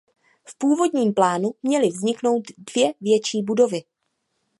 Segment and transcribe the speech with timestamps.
[0.47, 3.83] V původním plánu měly vzniknout dvě větší budovy.